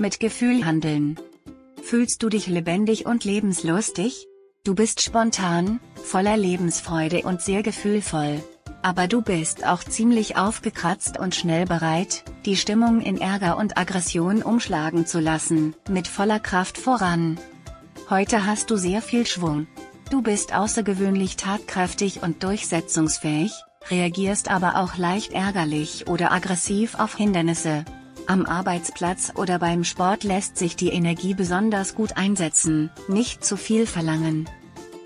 Mit 0.00 0.20
Gefühl 0.20 0.64
handeln. 0.64 1.18
Fühlst 1.82 2.22
du 2.22 2.28
dich 2.28 2.46
lebendig 2.46 3.04
und 3.04 3.24
lebenslustig? 3.24 4.28
Du 4.62 4.76
bist 4.76 5.02
spontan, 5.02 5.80
voller 5.96 6.36
Lebensfreude 6.36 7.22
und 7.22 7.42
sehr 7.42 7.64
gefühlvoll. 7.64 8.40
Aber 8.80 9.08
du 9.08 9.22
bist 9.22 9.66
auch 9.66 9.82
ziemlich 9.82 10.36
aufgekratzt 10.36 11.18
und 11.18 11.34
schnell 11.34 11.64
bereit, 11.64 12.22
die 12.44 12.54
Stimmung 12.54 13.00
in 13.00 13.20
Ärger 13.20 13.56
und 13.56 13.76
Aggression 13.76 14.42
umschlagen 14.42 15.04
zu 15.04 15.18
lassen, 15.18 15.74
mit 15.88 16.06
voller 16.06 16.38
Kraft 16.38 16.78
voran. 16.78 17.36
Heute 18.08 18.46
hast 18.46 18.70
du 18.70 18.76
sehr 18.76 19.02
viel 19.02 19.26
Schwung. 19.26 19.66
Du 20.10 20.22
bist 20.22 20.54
außergewöhnlich 20.54 21.36
tatkräftig 21.36 22.22
und 22.22 22.44
durchsetzungsfähig, 22.44 23.50
reagierst 23.90 24.48
aber 24.48 24.76
auch 24.76 24.96
leicht 24.96 25.32
ärgerlich 25.32 26.06
oder 26.06 26.30
aggressiv 26.30 26.94
auf 26.94 27.16
Hindernisse. 27.16 27.84
Am 28.28 28.44
Arbeitsplatz 28.44 29.32
oder 29.36 29.58
beim 29.58 29.84
Sport 29.84 30.22
lässt 30.22 30.58
sich 30.58 30.76
die 30.76 30.90
Energie 30.90 31.32
besonders 31.32 31.94
gut 31.94 32.18
einsetzen, 32.18 32.90
nicht 33.08 33.42
zu 33.42 33.56
viel 33.56 33.86
verlangen. 33.86 34.46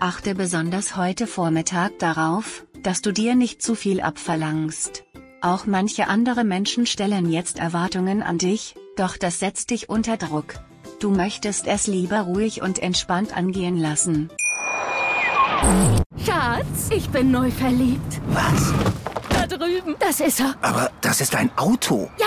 Achte 0.00 0.34
besonders 0.34 0.96
heute 0.96 1.28
Vormittag 1.28 1.96
darauf, 2.00 2.64
dass 2.82 3.02
du 3.02 3.12
dir 3.12 3.36
nicht 3.36 3.62
zu 3.62 3.76
viel 3.76 4.00
abverlangst. 4.00 5.04
Auch 5.40 5.64
manche 5.64 6.08
andere 6.08 6.42
Menschen 6.42 6.86
stellen 6.86 7.30
jetzt 7.30 7.60
Erwartungen 7.60 8.20
an 8.20 8.38
dich, 8.38 8.74
doch 8.96 9.16
das 9.16 9.38
setzt 9.38 9.70
dich 9.70 9.88
unter 9.88 10.16
Druck. 10.16 10.54
Du 10.98 11.10
möchtest 11.10 11.68
es 11.68 11.86
lieber 11.86 12.22
ruhig 12.22 12.62
und 12.62 12.80
entspannt 12.80 13.36
angehen 13.36 13.76
lassen. 13.76 14.28
Schatz, 16.26 16.90
ich 16.90 17.08
bin 17.10 17.30
neu 17.30 17.52
verliebt. 17.52 18.20
Was? 18.26 18.74
Da 19.28 19.46
drüben. 19.46 19.94
Das 20.00 20.20
ist 20.20 20.40
er. 20.40 20.54
Aber 20.62 20.90
das 21.00 21.20
ist 21.20 21.34
ein 21.36 21.50
Auto. 21.56 22.10
Ja, 22.18 22.26